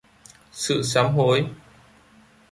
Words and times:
sự 0.51 0.83
sám 0.83 1.15
hối 1.15 1.49